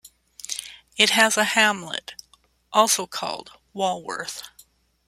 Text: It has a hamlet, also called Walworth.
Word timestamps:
It 0.97 1.11
has 1.11 1.37
a 1.37 1.43
hamlet, 1.43 2.15
also 2.73 3.05
called 3.05 3.51
Walworth. 3.71 4.41